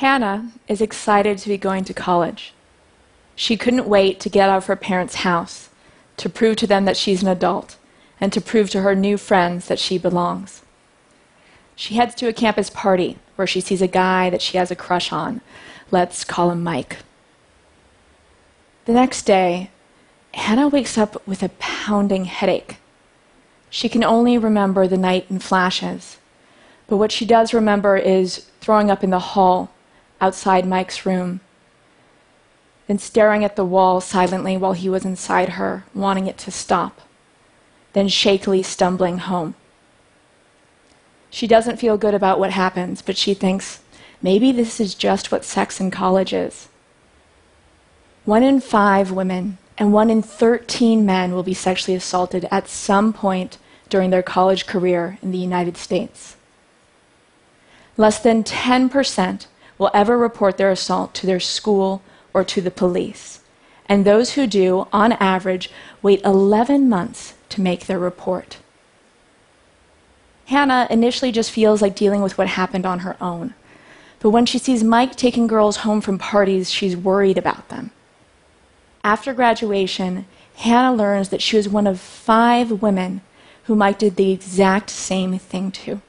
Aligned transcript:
Hannah 0.00 0.50
is 0.66 0.80
excited 0.80 1.36
to 1.36 1.48
be 1.50 1.58
going 1.58 1.84
to 1.84 1.92
college. 1.92 2.54
She 3.36 3.58
couldn't 3.58 3.86
wait 3.86 4.18
to 4.20 4.30
get 4.30 4.48
out 4.48 4.56
of 4.56 4.64
her 4.64 4.74
parents' 4.74 5.16
house, 5.16 5.68
to 6.16 6.30
prove 6.30 6.56
to 6.56 6.66
them 6.66 6.86
that 6.86 6.96
she's 6.96 7.20
an 7.20 7.28
adult, 7.28 7.76
and 8.18 8.32
to 8.32 8.40
prove 8.40 8.70
to 8.70 8.80
her 8.80 8.94
new 8.94 9.18
friends 9.18 9.68
that 9.68 9.78
she 9.78 9.98
belongs. 9.98 10.62
She 11.76 11.96
heads 11.96 12.14
to 12.14 12.28
a 12.28 12.32
campus 12.32 12.70
party 12.70 13.18
where 13.36 13.46
she 13.46 13.60
sees 13.60 13.82
a 13.82 13.86
guy 13.86 14.30
that 14.30 14.40
she 14.40 14.56
has 14.56 14.70
a 14.70 14.74
crush 14.74 15.12
on. 15.12 15.42
Let's 15.90 16.24
call 16.24 16.50
him 16.50 16.62
Mike. 16.62 16.96
The 18.86 18.94
next 18.94 19.24
day, 19.24 19.68
Hannah 20.32 20.68
wakes 20.68 20.96
up 20.96 21.28
with 21.28 21.42
a 21.42 21.50
pounding 21.58 22.24
headache. 22.24 22.78
She 23.68 23.90
can 23.90 24.02
only 24.02 24.38
remember 24.38 24.88
the 24.88 24.96
night 24.96 25.26
in 25.28 25.40
flashes, 25.40 26.16
but 26.86 26.96
what 26.96 27.12
she 27.12 27.26
does 27.26 27.52
remember 27.52 27.98
is 27.98 28.46
throwing 28.62 28.90
up 28.90 29.04
in 29.04 29.10
the 29.10 29.18
hall 29.18 29.70
outside 30.20 30.66
Mike's 30.66 31.06
room, 31.06 31.40
then 32.86 32.98
staring 32.98 33.44
at 33.44 33.56
the 33.56 33.64
wall 33.64 34.00
silently 34.00 34.56
while 34.56 34.72
he 34.72 34.88
was 34.88 35.04
inside 35.04 35.50
her, 35.50 35.84
wanting 35.94 36.26
it 36.26 36.38
to 36.38 36.50
stop, 36.50 37.00
then 37.92 38.08
shakily 38.08 38.62
stumbling 38.62 39.18
home. 39.18 39.54
She 41.30 41.46
doesn't 41.46 41.78
feel 41.78 41.96
good 41.96 42.14
about 42.14 42.40
what 42.40 42.50
happens, 42.50 43.02
but 43.02 43.16
she 43.16 43.34
thinks 43.34 43.80
maybe 44.20 44.50
this 44.50 44.80
is 44.80 44.94
just 44.94 45.30
what 45.30 45.44
sex 45.44 45.80
in 45.80 45.90
college 45.90 46.32
is. 46.32 46.68
One 48.24 48.42
in 48.42 48.60
five 48.60 49.12
women 49.12 49.58
and 49.78 49.92
one 49.92 50.10
in 50.10 50.20
13 50.20 51.06
men 51.06 51.32
will 51.32 51.42
be 51.42 51.54
sexually 51.54 51.96
assaulted 51.96 52.46
at 52.50 52.68
some 52.68 53.12
point 53.12 53.58
during 53.88 54.10
their 54.10 54.22
college 54.22 54.66
career 54.66 55.18
in 55.22 55.30
the 55.30 55.38
United 55.38 55.76
States. 55.76 56.36
Less 57.96 58.20
than 58.20 58.44
10% 58.44 59.46
will 59.80 59.90
ever 59.94 60.16
report 60.18 60.58
their 60.58 60.70
assault 60.70 61.14
to 61.14 61.26
their 61.26 61.40
school 61.40 62.02
or 62.34 62.44
to 62.44 62.60
the 62.60 62.70
police. 62.70 63.40
And 63.86 64.04
those 64.04 64.34
who 64.34 64.46
do, 64.46 64.86
on 64.92 65.12
average, 65.14 65.70
wait 66.02 66.22
11 66.22 66.88
months 66.88 67.34
to 67.48 67.62
make 67.62 67.86
their 67.86 67.98
report. 67.98 68.58
Hannah 70.46 70.86
initially 70.90 71.32
just 71.32 71.50
feels 71.50 71.80
like 71.80 71.96
dealing 71.96 72.20
with 72.20 72.36
what 72.36 72.48
happened 72.48 72.84
on 72.84 73.00
her 73.00 73.16
own. 73.22 73.54
But 74.20 74.30
when 74.30 74.44
she 74.44 74.58
sees 74.58 74.84
Mike 74.84 75.16
taking 75.16 75.46
girls 75.46 75.78
home 75.78 76.02
from 76.02 76.18
parties, 76.18 76.70
she's 76.70 76.96
worried 76.96 77.38
about 77.38 77.70
them. 77.70 77.90
After 79.02 79.32
graduation, 79.32 80.26
Hannah 80.56 80.94
learns 80.94 81.30
that 81.30 81.40
she 81.40 81.56
was 81.56 81.70
one 81.70 81.86
of 81.86 81.98
five 81.98 82.82
women 82.82 83.22
who 83.64 83.74
Mike 83.74 83.98
did 83.98 84.16
the 84.16 84.30
exact 84.30 84.90
same 84.90 85.38
thing 85.38 85.70
to. 85.72 86.02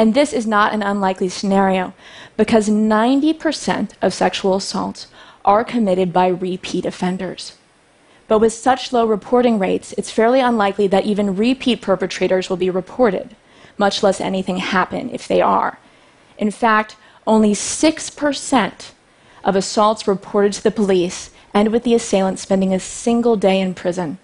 And 0.00 0.14
this 0.14 0.32
is 0.32 0.46
not 0.46 0.72
an 0.72 0.82
unlikely 0.82 1.28
scenario 1.28 1.92
because 2.38 2.70
90% 2.70 3.90
of 4.00 4.14
sexual 4.14 4.54
assaults 4.54 5.08
are 5.44 5.62
committed 5.62 6.10
by 6.10 6.28
repeat 6.28 6.86
offenders. 6.86 7.58
But 8.26 8.38
with 8.38 8.54
such 8.54 8.94
low 8.94 9.04
reporting 9.04 9.58
rates, 9.58 9.92
it's 9.98 10.10
fairly 10.10 10.40
unlikely 10.40 10.86
that 10.86 11.04
even 11.04 11.36
repeat 11.36 11.82
perpetrators 11.82 12.48
will 12.48 12.56
be 12.56 12.70
reported, 12.70 13.36
much 13.76 14.02
less 14.02 14.22
anything 14.22 14.56
happen 14.56 15.10
if 15.10 15.28
they 15.28 15.42
are. 15.42 15.78
In 16.38 16.50
fact, 16.50 16.96
only 17.26 17.52
6% 17.52 18.92
of 19.44 19.54
assaults 19.54 20.08
reported 20.08 20.54
to 20.54 20.62
the 20.62 20.70
police 20.70 21.30
end 21.52 21.72
with 21.72 21.82
the 21.82 21.94
assailant 21.94 22.38
spending 22.38 22.72
a 22.72 22.80
single 22.80 23.36
day 23.36 23.60
in 23.60 23.74
prison, 23.74 24.16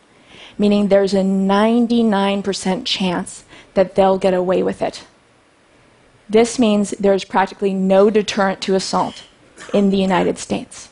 meaning 0.57 0.89
there's 0.89 1.13
a 1.13 1.19
99% 1.19 2.87
chance 2.87 3.45
that 3.75 3.95
they'll 3.95 4.17
get 4.17 4.33
away 4.33 4.63
with 4.63 4.81
it. 4.81 5.05
This 6.29 6.59
means 6.59 6.91
there's 6.93 7.25
practically 7.25 7.73
no 7.73 8.11
deterrent 8.11 8.61
to 8.63 8.75
assault 8.75 9.25
in 9.73 9.91
the 9.91 9.97
United 9.97 10.39
States. 10.39 10.89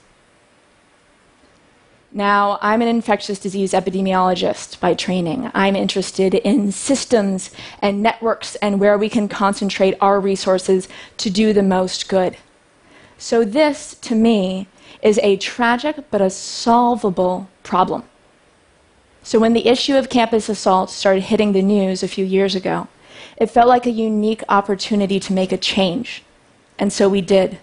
Now, 2.16 2.60
I'm 2.62 2.80
an 2.80 2.86
infectious 2.86 3.40
disease 3.40 3.72
epidemiologist 3.72 4.78
by 4.78 4.94
training. 4.94 5.50
I'm 5.52 5.74
interested 5.74 6.34
in 6.34 6.70
systems 6.70 7.50
and 7.82 8.04
networks 8.04 8.54
and 8.56 8.78
where 8.78 8.96
we 8.96 9.08
can 9.08 9.26
concentrate 9.26 9.96
our 10.00 10.20
resources 10.20 10.86
to 11.16 11.28
do 11.28 11.52
the 11.52 11.64
most 11.64 12.08
good. 12.08 12.36
So, 13.18 13.44
this, 13.44 13.96
to 14.02 14.14
me, 14.14 14.68
is 15.02 15.18
a 15.24 15.36
tragic 15.38 16.04
but 16.12 16.22
a 16.22 16.30
solvable 16.30 17.48
problem. 17.64 18.04
So, 19.24 19.40
when 19.40 19.52
the 19.52 19.66
issue 19.66 19.96
of 19.96 20.08
campus 20.08 20.48
assault 20.48 20.90
started 20.90 21.24
hitting 21.24 21.52
the 21.52 21.62
news 21.62 22.04
a 22.04 22.08
few 22.08 22.24
years 22.24 22.54
ago, 22.54 22.86
it 23.36 23.46
felt 23.46 23.68
like 23.68 23.86
a 23.86 23.90
unique 23.90 24.42
opportunity 24.48 25.18
to 25.20 25.32
make 25.32 25.52
a 25.52 25.56
change. 25.56 26.22
And 26.78 26.92
so 26.92 27.08
we 27.08 27.20
did. 27.20 27.58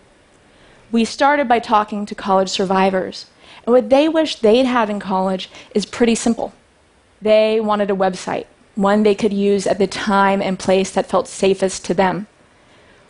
We 0.92 1.06
started 1.06 1.48
by 1.48 1.60
talking 1.60 2.06
to 2.06 2.16
college 2.16 2.50
survivors. 2.50 3.28
And 3.66 3.74
what 3.74 3.90
they 3.90 4.10
wish 4.10 4.38
they'd 4.38 4.66
had 4.66 4.90
in 4.90 5.00
college 5.00 5.50
is 5.74 5.86
pretty 5.86 6.16
simple. 6.16 6.54
They 7.22 7.60
wanted 7.60 7.92
a 7.92 7.96
website, 7.96 8.48
one 8.76 9.04
they 9.04 9.16
could 9.16 9.34
use 9.34 9.68
at 9.68 9.78
the 9.78 9.88
time 9.88 10.42
and 10.42 10.58
place 10.58 10.92
that 10.92 11.06
felt 11.06 11.28
safest 11.28 11.86
to 11.86 11.94
them, 11.94 12.28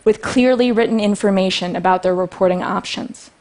with 0.04 0.22
clearly 0.22 0.72
written 0.72 1.00
information 1.00 1.76
about 1.76 2.04
their 2.04 2.16
reporting 2.16 2.62
options, 2.62 3.32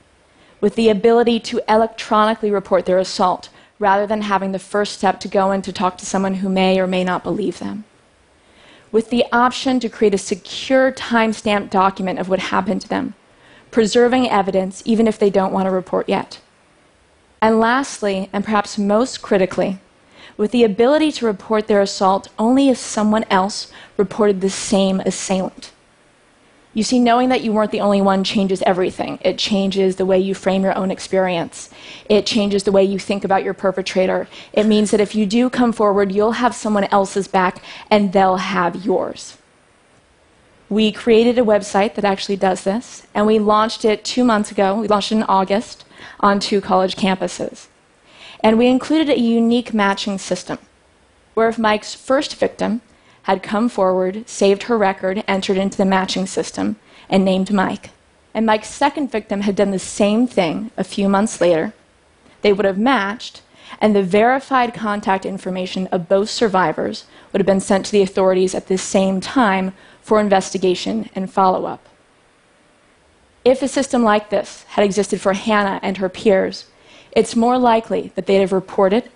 with 0.61 0.77
the 0.77 0.89
ability 0.89 1.41
to 1.41 1.61
electronically 1.69 2.51
report 2.51 2.87
their 2.87 2.99
assault 2.99 3.49
rather 3.79 4.07
than 4.07 4.23
having 4.23 4.53
the 4.53 4.59
first 4.59 4.93
step 4.93 5.19
to 5.21 5.29
go 5.29 5.51
in 5.51 5.63
to 5.63 5.73
talk 5.73 5.99
to 5.99 6.07
someone 6.07 6.35
who 6.35 6.49
may 6.49 6.79
or 6.79 6.87
may 6.87 7.03
not 7.03 7.25
believe 7.25 7.59
them 7.59 7.85
with 8.93 9.11
the 9.11 9.25
option 9.33 9.81
to 9.81 9.89
create 9.89 10.15
a 10.15 10.19
secure 10.19 10.93
timestamp 10.93 11.71
document 11.71 12.19
of 12.19 12.29
what 12.29 12.39
happened 12.39 12.81
to 12.83 12.89
them, 12.89 13.15
preserving 13.71 14.29
evidence 14.29 14.83
even 14.85 15.07
if 15.07 15.19
they 15.19 15.31
don't 15.31 15.53
want 15.53 15.67
to 15.67 15.71
report 15.71 16.09
yet. 16.09 16.41
And 17.43 17.59
lastly, 17.59 18.29
and 18.33 18.45
perhaps 18.45 18.79
most 18.79 19.23
critically, 19.23 19.79
with 20.37 20.51
the 20.51 20.65
ability 20.65 21.13
to 21.13 21.27
report 21.27 21.67
their 21.67 21.81
assault 21.81 22.29
only 22.39 22.69
if 22.69 22.79
someone 22.79 23.25
else 23.31 23.71
reported 23.97 24.41
the 24.41 24.51
same 24.51 25.01
assailant. 25.01 25.73
You 26.73 26.85
see, 26.85 27.01
knowing 27.01 27.31
that 27.31 27.41
you 27.41 27.53
weren't 27.53 27.73
the 27.73 27.81
only 27.81 28.01
one 28.01 28.23
changes 28.23 28.63
everything. 28.63 29.19
It 29.23 29.39
changes 29.39 29.97
the 29.97 30.07
way 30.07 30.21
you 30.21 30.35
frame 30.35 30.63
your 30.63 30.77
own 30.79 30.93
experience. 30.93 31.69
It 32.09 32.27
changes 32.27 32.63
the 32.63 32.71
way 32.71 32.85
you 32.85 32.99
think 32.99 33.25
about 33.25 33.43
your 33.43 33.55
perpetrator. 33.55 34.29
It 34.53 34.67
means 34.67 34.93
that 34.93 35.01
if 35.01 35.17
you 35.17 35.27
do 35.27 35.51
come 35.51 35.73
forward, 35.73 36.13
you'll 36.13 36.33
have 36.33 36.55
someone 36.55 36.85
else's 36.85 37.27
back 37.27 37.61
and 37.91 38.13
they'll 38.13 38.37
have 38.37 38.85
yours. 38.85 39.37
We 40.69 40.93
created 40.93 41.37
a 41.37 41.43
website 41.43 41.97
that 41.97 42.05
actually 42.05 42.37
does 42.37 42.63
this, 42.63 43.05
and 43.13 43.27
we 43.27 43.41
launched 43.41 43.85
it 43.85 44.05
two 44.05 44.23
months 44.23 44.53
ago. 44.53 44.81
We 44.81 44.87
launched 44.87 45.11
it 45.11 45.17
in 45.17 45.23
August 45.25 45.85
on 46.21 46.39
two 46.39 46.61
college 46.61 46.95
campuses. 46.95 47.67
And 48.39 48.57
we 48.57 48.69
included 48.69 49.11
a 49.11 49.19
unique 49.19 49.75
matching 49.75 50.19
system 50.19 50.59
where 51.35 51.49
if 51.49 51.59
Mike's 51.59 51.95
first 51.95 52.37
victim 52.37 52.83
had 53.25 53.43
come 53.43 53.69
forward, 53.69 54.29
saved 54.29 54.65
her 54.65 54.79
record, 54.79 55.23
entered 55.29 55.57
into 55.57 55.77
the 55.77 55.85
matching 55.85 56.27
system, 56.27 56.77
and 57.09 57.25
named 57.25 57.53
Mike. 57.53 57.91
And 58.33 58.47
Mike's 58.47 58.69
second 58.69 59.11
victim 59.11 59.43
had 59.43 59.57
done 59.57 59.71
the 59.71 59.79
same 59.79 60.27
thing 60.27 60.71
a 60.77 60.85
few 60.85 61.09
months 61.09 61.41
later. 61.41 61.73
They 62.43 62.53
would 62.53 62.65
have 62.65 62.79
matched, 62.79 63.43
and 63.81 63.95
the 63.95 64.03
verified 64.03 64.75
contact 64.75 65.27
information 65.27 65.87
of 65.89 66.09
both 66.09 66.31
survivors 66.31 67.05
would 67.33 67.41
have 67.41 67.47
been 67.47 67.61
sent 67.61 67.87
to 67.87 67.93
the 67.93 68.03
authorities 68.03 68.55
at 68.55 68.69
the 68.69 68.79
same 68.79 69.21
time 69.21 69.75
for 70.01 70.21
investigation 70.21 71.11
and 71.15 71.31
follow 71.31 71.67
up. 71.67 71.87
If 73.45 73.63
a 73.63 73.69
system 73.69 74.03
like 74.03 74.31
this 74.31 74.65
had 74.71 74.85
existed 74.85 75.21
for 75.21 75.33
Hannah 75.33 75.81
and 75.83 75.97
her 75.97 76.09
peers, 76.09 76.67
it's 77.13 77.35
more 77.35 77.59
likely 77.59 78.13
that 78.15 78.27
they'd 78.27 78.41
have 78.41 78.53
reported, 78.53 79.11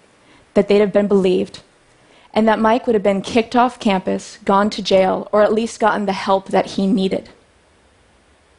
that 0.55 0.69
they'd 0.69 0.81
have 0.81 0.93
been 0.93 1.09
believed, 1.09 1.63
and 2.35 2.49
that 2.49 2.59
Mike 2.59 2.87
would 2.87 2.95
have 2.95 3.03
been 3.03 3.23
kicked 3.23 3.55
off 3.57 3.79
campus, 3.79 4.39
gone 4.45 4.69
to 4.69 4.83
jail, 4.83 5.29
or 5.33 5.43
at 5.43 5.53
least 5.53 5.81
gotten 5.81 6.05
the 6.05 6.13
help 6.13 6.49
that 6.49 6.73
he 6.73 6.87
needed. 6.87 7.31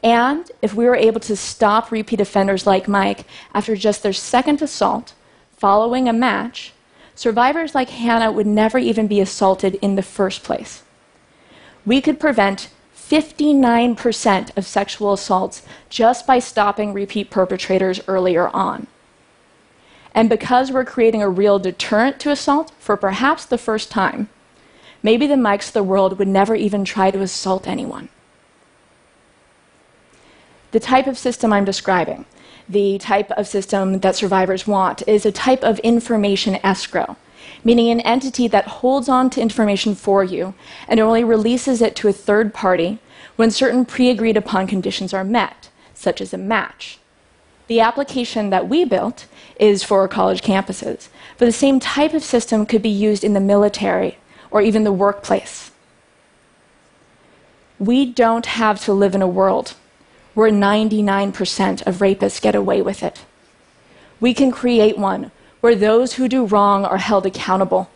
And 0.01 0.49
if 0.61 0.73
we 0.73 0.85
were 0.85 0.95
able 0.95 1.19
to 1.21 1.35
stop 1.35 1.91
repeat 1.91 2.21
offenders 2.21 2.65
like 2.65 2.87
Mike 2.87 3.25
after 3.53 3.75
just 3.75 4.01
their 4.01 4.13
second 4.13 4.61
assault 4.61 5.13
following 5.57 6.07
a 6.07 6.13
match, 6.13 6.73
survivors 7.15 7.75
like 7.75 7.89
Hannah 7.89 8.31
would 8.31 8.47
never 8.47 8.77
even 8.77 9.07
be 9.07 9.19
assaulted 9.19 9.75
in 9.75 9.95
the 9.95 10.01
first 10.01 10.43
place. 10.43 10.83
We 11.85 12.01
could 12.01 12.19
prevent 12.19 12.69
59% 12.95 14.57
of 14.57 14.65
sexual 14.65 15.13
assaults 15.13 15.63
just 15.89 16.25
by 16.25 16.39
stopping 16.39 16.93
repeat 16.93 17.29
perpetrators 17.29 17.99
earlier 18.07 18.47
on. 18.49 18.87
And 20.15 20.29
because 20.29 20.71
we're 20.71 20.85
creating 20.85 21.21
a 21.21 21.29
real 21.29 21.59
deterrent 21.59 22.21
to 22.21 22.31
assault 22.31 22.71
for 22.79 22.95
perhaps 22.95 23.45
the 23.45 23.57
first 23.57 23.91
time, 23.91 24.29
maybe 25.03 25.27
the 25.27 25.35
Mikes 25.35 25.67
of 25.67 25.73
the 25.73 25.83
world 25.83 26.17
would 26.17 26.29
never 26.29 26.55
even 26.55 26.85
try 26.85 27.11
to 27.11 27.21
assault 27.21 27.67
anyone. 27.67 28.07
The 30.71 30.79
type 30.79 31.05
of 31.05 31.17
system 31.17 31.51
I'm 31.51 31.65
describing, 31.65 32.25
the 32.67 32.97
type 32.97 33.29
of 33.31 33.45
system 33.45 33.99
that 33.99 34.15
survivors 34.15 34.65
want, 34.65 35.05
is 35.05 35.25
a 35.25 35.31
type 35.33 35.63
of 35.63 35.79
information 35.79 36.59
escrow. 36.63 37.17
meaning 37.63 37.91
an 37.91 37.99
entity 38.01 38.47
that 38.47 38.67
holds 38.67 39.07
on 39.07 39.29
to 39.29 39.41
information 39.41 39.93
for 39.93 40.23
you 40.23 40.53
and 40.87 40.99
only 40.99 41.23
releases 41.23 41.81
it 41.81 41.95
to 41.95 42.07
a 42.07 42.13
third 42.13 42.53
party 42.53 42.97
when 43.35 43.51
certain 43.51 43.85
pre 43.85 44.09
agreed 44.09 44.37
upon 44.37 44.65
conditions 44.65 45.13
are 45.13 45.23
met, 45.23 45.69
such 45.93 46.21
as 46.21 46.33
a 46.33 46.37
match. 46.37 46.97
The 47.67 47.79
application 47.79 48.51
that 48.51 48.69
we 48.69 48.85
built 48.85 49.25
is 49.59 49.83
for 49.83 50.07
college 50.07 50.41
campuses, 50.41 51.07
but 51.37 51.45
the 51.45 51.51
same 51.51 51.79
type 51.79 52.13
of 52.13 52.23
system 52.23 52.65
could 52.65 52.81
be 52.81 52.89
used 52.89 53.23
in 53.23 53.33
the 53.33 53.39
military 53.39 54.17
or 54.51 54.61
even 54.61 54.83
the 54.83 54.91
workplace. 54.93 55.71
We 57.79 58.05
don't 58.05 58.45
have 58.45 58.83
to 58.85 58.93
live 58.93 59.15
in 59.15 59.21
a 59.21 59.27
world 59.27 59.73
where 60.33 60.51
99% 60.51 61.87
of 61.87 61.97
rapists 61.97 62.41
get 62.41 62.55
away 62.55 62.81
with 62.81 63.01
it. 63.01 63.25
We 64.19 64.33
can 64.33 64.51
create 64.51 64.97
one 64.97 65.31
where 65.61 65.75
those 65.75 66.13
who 66.13 66.27
do 66.27 66.45
wrong 66.45 66.85
are 66.85 66.97
held 66.97 67.25
accountable, 67.25 67.89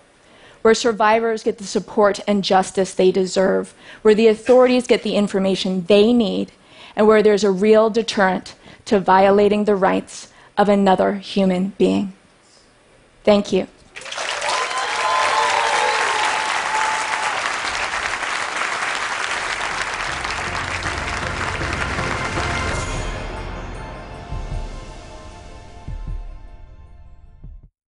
where 0.64 0.74
survivors 0.74 1.44
get 1.44 1.60
the 1.60 1.64
support 1.64 2.20
and 2.28 2.44
justice 2.44 2.94
they 2.94 3.12
deserve, 3.12 3.74
where 4.02 4.16
the 4.16 4.28
authorities 4.28 4.88
get 4.88 5.04
the 5.04 5.16
information 5.16 5.86
they 5.86 6.12
need, 6.12 6.52
and 6.96 7.08
where 7.08 7.22
there's 7.22 7.44
a 7.44 7.52
real 7.52 7.90
deterrent 7.90 8.56
to 8.90 9.00
violating 9.00 9.66
the 9.66 9.76
rights 9.76 10.34
of 10.58 10.68
another 10.68 11.14
human 11.14 11.74
being. 11.78 12.12
Thank 13.24 13.54
you. 13.54 13.68